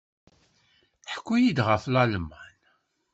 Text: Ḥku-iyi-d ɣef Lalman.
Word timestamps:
Ḥku-iyi-d 1.13 1.59
ɣef 1.67 1.83
Lalman. 1.93 2.49